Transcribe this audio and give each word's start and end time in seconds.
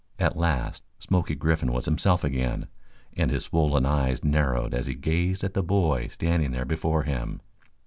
At 0.17 0.35
last 0.35 0.81
Smoky 0.97 1.35
Griffin 1.35 1.71
was 1.71 1.85
himself 1.85 2.23
again, 2.23 2.65
and 3.15 3.29
his 3.29 3.43
swollen 3.43 3.85
eyes 3.85 4.23
narrowed 4.23 4.73
as 4.73 4.87
he 4.87 4.95
gazed 4.95 5.43
at 5.43 5.53
the 5.53 5.61
boy 5.61 6.07
standing 6.07 6.49
there 6.49 6.65
before 6.65 7.03
him. 7.03 7.39